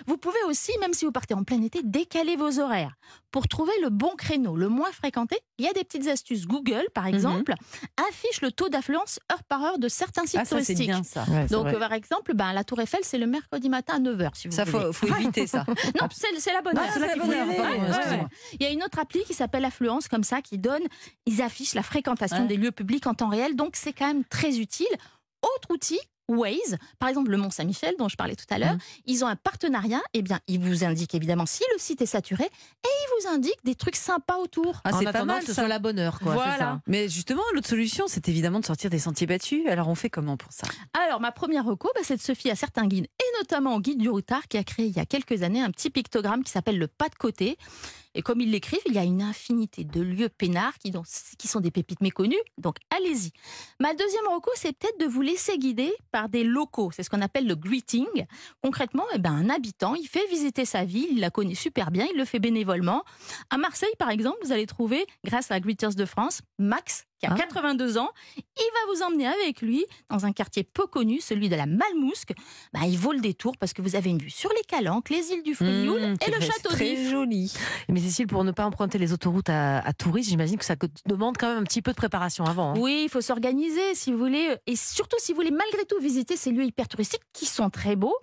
vous 0.08 0.18
pouvez 0.18 0.42
aussi, 0.48 0.72
même 0.82 0.94
si 0.94 1.06
vous 1.06 1.12
partez 1.12 1.34
en 1.34 1.44
plein 1.44 1.62
été, 1.62 1.82
décaler 1.84 2.36
vos 2.36 2.60
horaires 2.60 2.96
pour 3.32 3.48
trouver 3.48 3.74
le 3.84 3.90
bon 3.90 4.12
créneau, 4.18 4.56
le 4.56 4.70
moins 4.70 4.92
fréquenté. 4.92 5.38
Il 5.60 5.66
y 5.66 5.68
a 5.68 5.74
des 5.74 5.84
petites 5.84 6.08
astuces. 6.08 6.48
Google, 6.48 6.86
par 6.94 7.04
Mhm. 7.06 7.14
exemple, 7.14 7.54
affiche 8.10 8.42
le 8.42 8.52
taux 8.52 8.70
d'affluence 8.70 9.20
heure 9.32 9.44
par 9.44 9.64
heure 9.64 9.78
de 9.80 9.88
certains 9.88 10.26
sites 10.26 10.40
Ah, 10.42 10.46
ça, 10.46 10.56
touristiques. 10.56 10.88
bien 10.88 11.04
ça. 11.04 11.26
Ouais, 11.30 11.46
Donc, 11.48 11.78
par 11.78 11.94
exemple, 11.94 12.34
ben, 12.40 12.54
la 12.54 12.64
Tour 12.64 12.80
Eiffel, 12.80 13.02
c'est 13.04 13.18
le 13.18 13.28
mercredi 13.28 13.68
matin 13.70 13.96
à 13.96 14.00
9h, 14.00 14.30
si 14.34 14.48
vous 14.48 14.56
Ça, 14.56 14.64
voulez. 14.64 14.86
faut, 14.94 15.08
faut 15.08 15.16
éviter 15.16 15.46
ça. 15.46 15.66
Non, 16.02 16.08
c'est 16.12 16.28
c'est 16.40 16.54
la 16.54 16.62
bonne 16.62 16.78
Ah, 16.78 16.84
heure. 16.98 17.28
Ouais, 17.28 17.40
ouais. 17.40 18.26
Il 18.54 18.64
y 18.64 18.66
a 18.66 18.70
une 18.72 18.82
autre 18.82 18.98
appli 18.98 19.22
qui 19.26 19.34
s'appelle 19.34 19.66
Affluence, 19.66 20.08
comme 20.08 20.24
ça, 20.24 20.42
qui 20.42 20.58
donne, 20.58 20.84
ils 21.26 21.42
affichent 21.42 21.74
la 21.76 21.84
fréquentation 21.84 22.40
Ouais. 22.44 22.48
des 22.48 22.56
lieux 22.58 22.72
publics 22.72 23.06
en 23.08 23.14
temps 23.14 23.28
réel, 23.30 23.56
donc 23.58 23.76
c'est 23.76 23.92
quand 23.94 24.08
même 24.08 24.24
très 24.24 24.58
utile. 24.60 24.88
Autre 25.42 25.72
outil, 25.72 26.00
Waze, 26.30 26.78
par 27.00 27.10
exemple 27.10 27.32
le 27.32 27.38
Mont 27.38 27.50
Saint-Michel 27.52 27.96
dont 28.00 28.08
je 28.10 28.16
parlais 28.16 28.36
tout 28.36 28.46
à 28.50 28.58
l'heure, 28.60 28.74
Mhm. 28.74 28.80
ils 29.08 29.24
ont 29.24 29.28
un 29.28 29.36
partenariat, 29.36 30.02
eh 30.14 30.22
bien, 30.22 30.40
ils 30.48 30.60
vous 30.60 30.84
indiquent 30.84 31.16
évidemment 31.16 31.46
si 31.46 31.64
le 31.74 31.80
site 31.80 32.02
est 32.02 32.06
saturé 32.06 32.44
et 32.46 32.88
ils 32.88 33.22
vous 33.24 33.30
indiquent 33.36 33.64
des 33.66 33.76
trucs 33.76 33.96
sympas 33.96 34.38
autour. 34.38 34.82
Ah, 34.84 34.92
c'est 34.98 35.12
pas 35.12 35.26
mal 35.26 35.44
ce 35.44 35.54
soit 35.54 35.68
la 35.68 35.80
bonne 35.80 36.00
heure. 36.00 36.20
Quoi, 36.20 36.34
Voilà. 36.34 36.58
ça. 36.58 36.82
Mais 36.88 37.10
justement, 37.10 37.42
l'autre 37.54 37.68
solution, 37.68 38.06
c'est 38.08 38.30
évidemment 38.30 38.60
de 38.60 38.66
sortir 38.66 38.90
des 38.90 39.00
sentiers 39.00 39.28
battus. 39.28 39.66
Alors, 39.68 39.88
on 39.88 39.96
fait 39.96 40.10
comment 40.10 40.38
pour 40.38 40.52
ça? 40.52 40.68
Alors, 40.94 41.20
ma 41.20 41.32
première 41.32 41.66
reco, 41.66 41.90
bah, 41.96 42.02
c'est 42.04 42.16
de 42.18 42.22
se 42.22 42.34
fier 42.34 42.52
à 42.52 42.56
certains 42.56 42.88
guides, 42.88 43.06
et 43.06 43.38
notamment 43.40 43.76
au 43.76 43.80
guide 43.80 43.98
du 44.00 44.10
routard 44.10 44.48
qui 44.48 44.58
a 44.58 44.64
créé 44.64 44.86
il 44.88 44.96
y 44.96 45.00
a 45.00 45.06
quelques 45.06 45.44
années 45.44 45.62
un 45.62 45.72
petit 45.72 45.90
pictogramme 45.90 46.44
qui 46.44 46.52
s'appelle 46.52 46.78
le 46.78 46.88
pas 46.88 47.10
de 47.10 47.16
côté. 47.16 47.58
Et 48.16 48.22
comme 48.22 48.42
ils 48.42 48.52
l'écrivent, 48.52 48.80
il 48.88 48.94
y 48.94 48.98
a 48.98 49.04
une 49.04 49.22
infinité 49.22 49.84
de 49.84 50.02
lieux 50.02 50.30
peinards 50.30 50.78
qui, 50.80 51.48
sont 51.48 51.60
des 51.60 51.72
pépites 51.72 52.02
méconnues. 52.02 52.42
Donc, 52.58 52.78
allez-y. 52.90 53.32
Ma 53.80 53.94
deuxième 53.94 54.28
reco, 54.28 54.50
c'est 54.56 54.74
peut-être 54.74 55.00
de 55.00 55.06
vous 55.06 55.22
laisser 55.22 55.58
guider 55.58 55.94
par 56.12 56.30
des 56.30 56.44
locaux. 56.44 56.92
C'est 56.92 57.04
ce 57.04 57.10
qu'on 57.10 57.22
appelle 57.22 57.48
le 57.48 57.56
greeting. 57.56 58.08
Concrètement, 58.64 59.06
eh 59.14 59.20
ben, 59.20 59.32
un 59.32 59.50
habitant, 59.50 59.96
il 59.96 60.08
fait 60.08 60.28
visiter 60.28 60.66
sa 60.66 60.86
ville, 60.86 61.10
il 61.12 61.20
la 61.20 61.30
connaît 61.30 61.56
super 61.56 61.92
bien, 61.92 62.08
il 62.12 62.18
le 62.18 62.26
fait 62.26 62.40
bénévolement. 62.40 63.04
À 63.50 63.58
Marseille, 63.58 63.94
par 64.00 64.10
exemple, 64.10 64.38
vous 64.44 64.52
allez 64.52 64.66
trouver, 64.66 65.06
grâce 65.24 65.52
à 65.52 65.60
Greeters 65.60 65.96
de 65.96 66.06
France, 66.06 66.42
Max, 66.58 67.06
qui 67.20 67.26
a 67.26 67.32
Ah. 67.34 67.36
82 67.38 67.98
ans. 67.98 68.10
Il 68.38 68.44
va 68.74 68.94
vous 68.94 69.04
emmener 69.04 69.28
avec 69.28 69.62
lui 69.62 69.86
dans 70.10 70.26
un 70.26 70.32
quartier 70.32 70.64
peu 70.64 70.88
connu, 70.88 71.20
celui 71.22 71.50
de 71.50 71.56
la 71.56 71.66
Malmousque. 71.66 72.34
Bah, 72.74 72.82
il 72.88 72.98
vaut 72.98 73.12
le 73.14 73.20
détour 73.20 73.58
parce 73.58 73.74
que 73.74 73.82
vous 73.82 73.96
avez 73.96 74.10
une 74.10 74.20
vue 74.20 74.30
sur 74.30 74.50
les 74.52 74.62
Calanques, 74.68 75.10
les 75.10 75.32
îles 75.32 75.44
du 75.44 75.54
Frioul 75.56 76.00
Mmh, 76.02 76.16
et 76.28 76.32
le 76.32 76.40
château 76.40 76.70
c'est 76.70 76.76
Très 76.76 76.96
d'If. 76.96 77.10
joli. 77.10 77.54
Mais 77.90 78.00
Cécile, 78.00 78.28
pour 78.28 78.44
ne 78.44 78.52
pas 78.52 78.66
emprunter 78.66 78.98
les 78.98 79.14
autoroutes 79.14 79.50
à, 79.50 79.80
à 79.80 79.94
touristes, 79.94 80.30
j'imagine 80.30 80.58
que 80.58 80.66
ça 80.66 80.76
demande 81.06 81.38
quand 81.38 81.48
même 81.50 81.58
un 81.60 81.64
petit 81.64 81.82
peu 81.82 81.92
de 81.92 81.96
préparation 81.98 82.46
avant. 82.46 82.72
hein. 82.72 82.74
Oui, 82.78 83.02
il 83.06 83.10
faut 83.10 83.22
s'organiser 83.22 83.96
si 83.96 84.12
vous 84.12 84.18
voulez. 84.18 84.56
Et 84.68 84.76
surtout, 84.76 85.18
si 85.20 85.32
vous 85.32 85.38
voulez 85.38 85.52
malgré 85.52 85.86
tout 85.86 86.00
visiter 86.00 86.38
ces 86.38 86.52
lieux 86.52 86.64
hyper 86.66 86.88
touristiques 86.88 87.22
qui 87.34 87.46
sont 87.46 87.70
très 87.70 87.96
beaux, 87.96 88.16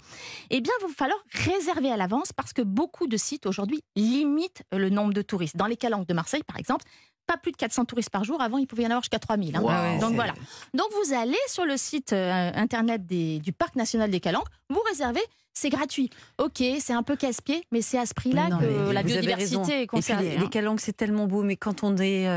eh 0.51 0.61
bien, 0.61 0.73
il 0.81 0.87
va 0.87 0.93
falloir 0.95 1.19
réserver 1.33 1.91
à 1.91 1.97
l'avance 1.97 2.33
parce 2.33 2.53
que 2.53 2.63
beaucoup 2.63 3.07
de 3.07 3.17
sites 3.17 3.47
aujourd'hui 3.47 3.81
limitent 3.97 4.63
le 4.73 4.89
nombre 4.91 5.13
de 5.13 5.23
touristes. 5.23 5.57
Dans 5.57 5.67
les 5.67 5.77
Calanques 5.77 6.07
de 6.09 6.15
Marseille, 6.15 6.43
par 6.47 6.59
exemple, 6.59 6.85
pas 7.27 7.37
plus 7.37 7.53
de 7.53 7.57
400 7.57 7.85
touristes 7.87 8.11
par 8.11 8.25
jour. 8.25 8.41
Avant, 8.41 8.59
il 8.59 8.67
pouvait 8.67 8.83
y 8.83 8.87
en 8.87 8.91
avoir 8.91 9.03
jusqu'à 9.03 9.19
3000. 9.19 9.57
hein. 9.57 9.61
Wow. 9.61 10.01
Donc 10.01 10.15
voilà. 10.15 10.35
Donc 10.75 10.87
vous 11.05 11.13
allez 11.15 11.37
sur 11.49 11.65
le 11.65 11.77
site 11.77 12.13
euh, 12.13 12.51
internet 12.55 13.05
des- 13.07 13.39
du 13.41 13.53
Parc 13.53 13.75
national 13.77 14.11
des 14.11 14.21
Calanques, 14.21 14.47
vous 14.71 14.81
réservez, 14.89 15.23
c'est 15.57 15.71
gratuit. 15.71 16.11
Ok, 16.39 16.63
c'est 16.81 16.93
un 16.93 17.03
peu 17.03 17.17
casse-pied, 17.17 17.65
mais 17.73 17.81
c'est 17.83 17.99
à 17.99 18.07
ce 18.07 18.15
prix-là 18.15 18.49
que 18.61 18.93
la 18.93 19.03
biodiversité 19.03 19.73
est 19.73 19.77
Et 19.77 19.79
puis 19.79 19.87
conservée. 19.87 20.31
les, 20.31 20.37
hein. 20.37 20.41
les 20.43 20.49
calanques, 20.49 20.81
c'est 20.81 20.97
tellement 20.97 21.27
beau, 21.27 21.43
mais 21.43 21.57
quand 21.57 21.83
on 21.83 21.97
est 21.97 22.29
euh, 22.29 22.31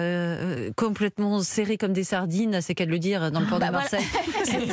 euh, 0.68 0.72
complètement 0.76 1.42
serré 1.42 1.78
comme 1.78 1.94
des 1.94 2.04
sardines, 2.06 2.62
c'est 2.62 2.74
qu'à 2.76 2.86
le 2.86 2.98
dire 3.00 3.32
dans 3.32 3.42
le 3.42 3.46
port 3.46 3.60
Bah 3.60 3.68
de 3.68 3.72
voilà. 3.72 3.88
Marseille. 3.90 4.06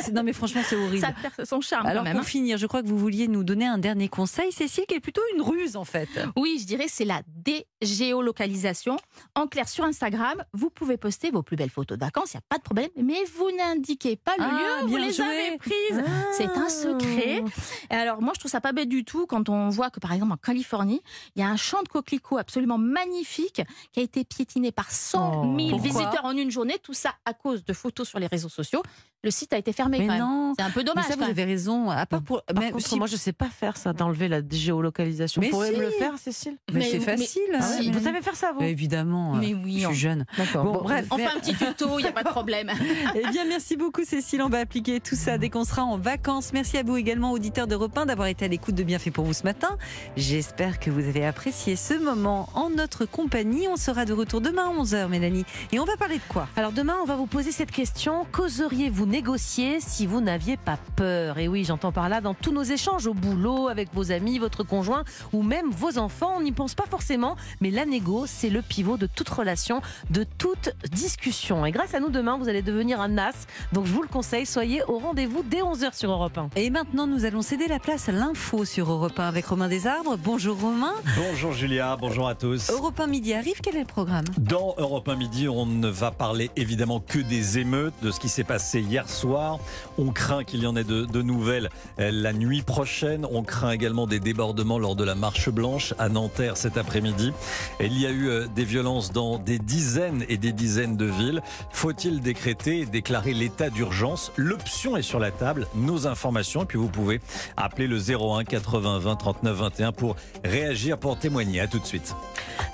Non, 0.13 0.23
mais 0.23 0.33
franchement, 0.33 0.61
c'est 0.65 0.75
horrible. 0.75 0.99
Ça 1.05 1.11
perd 1.21 1.45
son 1.47 1.61
charme 1.61 1.85
Alors 1.85 2.03
quand 2.03 2.09
même. 2.09 2.13
pour 2.17 2.21
hein. 2.25 2.27
finir, 2.27 2.57
je 2.57 2.65
crois 2.65 2.81
que 2.81 2.87
vous 2.87 2.97
vouliez 2.97 3.27
nous 3.27 3.43
donner 3.43 3.65
un 3.65 3.77
dernier 3.77 4.07
conseil, 4.07 4.51
Cécile, 4.51 4.85
qui 4.87 4.95
est 4.95 4.99
plutôt 4.99 5.21
une 5.35 5.41
ruse 5.41 5.75
en 5.75 5.83
fait. 5.83 6.07
Oui, 6.35 6.57
je 6.61 6.65
dirais 6.65 6.85
c'est 6.87 7.05
la 7.05 7.21
dégéolocalisation. 7.27 8.97
En 9.35 9.47
clair, 9.47 9.67
sur 9.67 9.83
Instagram, 9.83 10.43
vous 10.53 10.69
pouvez 10.69 10.97
poster 10.97 11.29
vos 11.31 11.43
plus 11.43 11.55
belles 11.57 11.69
photos 11.69 11.97
de 11.97 12.03
vacances, 12.05 12.33
il 12.33 12.37
n'y 12.37 12.39
a 12.39 12.45
pas 12.49 12.57
de 12.57 12.63
problème, 12.63 12.89
mais 12.95 13.17
vous 13.37 13.49
n'indiquez 13.57 14.15
pas 14.15 14.33
le 14.37 14.43
Ah, 14.43 14.51
lieu 14.81 14.85
où 14.85 14.89
vous 14.89 14.97
les 14.97 15.11
joué. 15.13 15.25
avez 15.25 15.57
prises. 15.57 16.03
C'est 16.33 16.45
un 16.57 16.69
secret. 16.69 17.43
Et 17.91 17.93
alors, 17.95 18.21
moi, 18.21 18.33
je 18.37 18.39
trouve 18.39 18.51
ça 18.51 18.61
pas 18.61 18.71
bête 18.71 18.87
du 18.87 19.03
tout 19.03 19.25
quand 19.25 19.49
on 19.49 19.69
voit 19.69 19.89
que, 19.89 19.99
par 19.99 20.13
exemple, 20.13 20.31
en 20.31 20.37
Californie, 20.37 21.01
il 21.35 21.41
y 21.41 21.43
a 21.43 21.49
un 21.49 21.57
champ 21.57 21.81
de 21.81 21.87
coquelicots 21.87 22.37
absolument 22.37 22.77
magnifique 22.77 23.63
qui 23.91 23.99
a 23.99 24.03
été 24.03 24.23
piétiné 24.23 24.71
par 24.71 24.91
100 24.91 25.55
000 25.57 25.67
Oh. 25.67 25.71
Pourquoi 25.71 25.87
visiteurs 25.87 26.25
en 26.25 26.37
une 26.37 26.51
journée. 26.51 26.75
Tout 26.83 26.93
ça 26.93 27.15
à 27.25 27.33
cause 27.33 27.65
de 27.65 27.73
photos 27.73 28.07
sur 28.07 28.19
les 28.19 28.27
réseaux 28.27 28.49
sociaux. 28.49 28.83
Le 29.27 29.31
site 29.31 29.51
a 29.51 29.57
été 29.57 29.73
fermé 29.73 29.99
Mais 29.99 30.07
quand 30.07 30.13
même. 30.13 30.21
non. 30.21 30.53
C'est 30.57 30.63
un 30.63 30.69
peu 30.69 30.79
Mais 30.79 30.83
dommage. 30.85 31.03
ça, 31.03 31.15
vous 31.17 31.23
avez 31.23 31.43
raison. 31.43 31.89
À 31.89 32.05
part 32.05 32.21
pour, 32.21 32.41
Par 32.43 32.63
même 32.63 32.71
contre, 32.71 32.87
si- 32.87 32.97
moi, 32.97 33.07
je 33.07 33.17
sais 33.17 33.33
pas 33.33 33.49
faire 33.49 33.75
ça, 33.75 33.91
d'enlever 33.91 34.29
la 34.29 34.39
géolocalisation. 34.49 35.41
Mais 35.41 35.47
Vous 35.49 35.51
pourriez 35.57 35.73
si. 35.73 35.77
me 35.79 35.83
le 35.83 35.89
faire, 35.91 36.17
Cécile 36.17 36.55
mais, 36.71 36.79
Mais- 36.79 36.85
c'est 36.91 36.99
mais- 36.99 37.03
facile. 37.17 37.41
Ah 37.53 37.57
hein. 37.61 37.79
ouais, 37.81 37.91
Vous 37.91 38.03
savez 38.05 38.21
faire 38.21 38.35
ça, 38.37 38.53
vous 38.53 38.61
Mais 38.61 38.71
évidemment. 38.71 39.33
Mais 39.35 39.53
euh, 39.53 39.57
oui, 39.61 39.79
je 39.81 39.87
on- 39.87 39.89
suis 39.89 39.99
jeune. 39.99 40.25
D'accord. 40.37 40.63
Bon, 40.63 40.81
bref. 40.81 41.07
On 41.11 41.17
fait 41.17 41.25
un 41.25 41.39
petit 41.41 41.53
tuto, 41.55 41.99
il 41.99 42.03
n'y 42.03 42.07
a 42.07 42.13
pas 42.13 42.23
de 42.23 42.29
problème. 42.29 42.71
Eh 43.15 43.27
bien, 43.31 43.43
merci 43.45 43.75
beaucoup, 43.75 44.05
Cécile. 44.05 44.41
On 44.41 44.47
va 44.49 44.59
appliquer 44.59 45.01
tout 45.01 45.15
ça 45.15 45.37
dès 45.37 45.49
qu'on 45.49 45.65
sera 45.65 45.83
en 45.83 45.97
vacances. 45.97 46.53
Merci 46.53 46.77
à 46.77 46.83
vous 46.83 46.95
également, 46.95 47.31
auditeurs 47.33 47.67
de 47.67 47.75
Repin, 47.75 48.01
d'avoir 48.05 48.17
d'avoir 48.17 48.27
été 48.29 48.45
à 48.45 48.47
l'écoute 48.47 48.75
de 48.75 48.83
Bienfait 48.83 49.11
pour 49.11 49.25
vous 49.25 49.33
ce 49.33 49.43
matin. 49.43 49.77
J'espère 50.15 50.79
que 50.79 50.89
vous 50.89 51.01
avez 51.05 51.25
apprécié 51.25 51.75
ce 51.75 51.93
moment 51.95 52.47
en 52.55 52.69
notre 52.69 53.05
compagnie. 53.05 53.67
On 53.67 53.75
sera 53.75 54.05
de 54.05 54.13
retour 54.13 54.39
demain 54.41 54.69
à 54.69 54.81
11h, 54.81 55.07
Mélanie. 55.09 55.45
Et 55.71 55.79
on 55.79 55.85
va 55.85 55.97
parler 55.97 56.15
de 56.15 56.23
quoi? 56.29 56.47
Alors 56.55 56.71
demain, 56.71 56.95
on 57.03 57.05
va 57.05 57.15
vous 57.15 57.27
poser 57.27 57.51
cette 57.51 57.71
question. 57.71 58.25
Qu'oseriez-vous 58.31 59.05
négocier 59.17 59.79
si 59.79 60.05
vous 60.05 60.21
n'aviez 60.21 60.57
pas 60.57 60.77
peur 60.95 61.39
Et 61.39 61.47
oui, 61.47 61.63
j'entends 61.63 61.91
par 61.91 62.07
là 62.07 62.21
dans 62.21 62.35
tous 62.35 62.51
nos 62.51 62.61
échanges 62.61 63.07
au 63.07 63.15
boulot, 63.15 63.67
avec 63.67 63.91
vos 63.91 64.11
amis, 64.11 64.37
votre 64.37 64.61
conjoint 64.61 65.05
ou 65.33 65.41
même 65.41 65.71
vos 65.71 65.97
enfants. 65.97 66.35
On 66.37 66.41
n'y 66.41 66.51
pense 66.51 66.75
pas 66.75 66.85
forcément, 66.87 67.35
mais 67.59 67.71
la 67.71 67.85
négo, 67.85 68.25
c'est 68.27 68.51
le 68.51 68.61
pivot 68.61 68.95
de 68.95 69.07
toute 69.07 69.27
relation, 69.29 69.81
de 70.11 70.23
toute 70.23 70.69
discussion. 70.91 71.65
Et 71.65 71.71
grâce 71.71 71.95
à 71.95 71.99
nous, 71.99 72.09
demain, 72.09 72.37
vous 72.37 72.47
allez 72.47 72.61
devenir 72.61 73.01
un 73.01 73.17
as. 73.17 73.47
Donc 73.73 73.87
je 73.87 73.91
vous 73.91 74.03
le 74.03 74.07
conseille, 74.07 74.45
soyez 74.45 74.83
au 74.87 74.99
rendez-vous 74.99 75.41
dès 75.41 75.61
11h 75.61 75.97
sur 75.97 76.11
Europe 76.11 76.37
1. 76.37 76.49
Et 76.55 76.69
maintenant, 76.69 77.07
nous 77.07 77.25
allons 77.25 77.41
céder 77.41 77.67
la 77.67 77.79
place 77.79 78.09
à 78.09 78.11
l'info 78.11 78.65
sur 78.65 78.91
Europe 78.91 79.17
1 79.19 79.27
avec 79.27 79.47
Romain 79.47 79.67
Desarbres. 79.67 80.15
Bonjour 80.23 80.61
Romain. 80.61 80.93
Bonjour 81.17 81.53
Julia, 81.53 81.97
bonjour 81.99 82.27
à 82.27 82.35
tous. 82.35 82.69
Europe 82.69 82.99
1 82.99 83.07
Midi 83.07 83.33
arrive, 83.33 83.61
quel 83.63 83.77
est 83.77 83.79
le 83.79 83.85
programme? 83.85 84.25
Dans 84.37 84.75
Europe 84.77 85.09
1 85.09 85.15
Midi, 85.15 85.47
on 85.49 85.65
ne 85.65 85.87
va 85.87 86.11
parler 86.11 86.51
évidemment 86.55 86.99
que 86.99 87.17
des 87.17 87.57
émeutes, 87.57 87.95
de 88.03 88.11
ce 88.11 88.19
qui 88.19 88.29
s'est 88.29 88.43
passé 88.43 88.79
hier 88.81 88.96
soir. 89.05 89.59
On 89.97 90.11
craint 90.11 90.43
qu'il 90.43 90.63
y 90.63 90.67
en 90.67 90.75
ait 90.75 90.83
de, 90.83 91.05
de 91.05 91.21
nouvelles 91.21 91.69
euh, 91.99 92.09
la 92.11 92.33
nuit 92.33 92.63
prochaine. 92.63 93.25
On 93.31 93.43
craint 93.43 93.71
également 93.71 94.07
des 94.07 94.19
débordements 94.19 94.79
lors 94.79 94.95
de 94.95 95.03
la 95.03 95.15
marche 95.15 95.49
blanche 95.49 95.93
à 95.99 96.09
Nanterre 96.09 96.57
cet 96.57 96.77
après-midi. 96.77 97.33
Il 97.79 97.99
y 97.99 98.05
a 98.05 98.09
eu 98.09 98.29
euh, 98.29 98.47
des 98.47 98.63
violences 98.63 99.11
dans 99.11 99.37
des 99.37 99.59
dizaines 99.59 100.25
et 100.29 100.37
des 100.37 100.51
dizaines 100.51 100.97
de 100.97 101.05
villes. 101.05 101.41
Faut-il 101.71 102.21
décréter 102.21 102.79
et 102.79 102.85
déclarer 102.85 103.33
l'état 103.33 103.69
d'urgence? 103.69 104.31
L'option 104.37 104.97
est 104.97 105.01
sur 105.01 105.19
la 105.19 105.31
table. 105.31 105.67
Nos 105.75 106.07
informations, 106.07 106.63
et 106.63 106.65
puis 106.65 106.77
vous 106.77 106.89
pouvez 106.89 107.21
appeler 107.55 107.87
le 107.87 107.97
01 107.99 108.43
80 108.43 108.99
20 108.99 109.15
39 109.15 109.57
21 109.57 109.91
pour 109.91 110.15
réagir, 110.43 110.97
pour 110.97 111.17
témoigner. 111.17 111.59
À 111.59 111.67
tout 111.67 111.79
de 111.79 111.85
suite. 111.85 112.15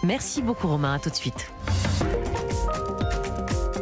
Merci 0.03 0.41
beaucoup 0.41 0.67
Romain, 0.67 0.93
à 0.93 0.99
tout 0.99 1.09
de 1.09 1.15
suite. 1.15 1.51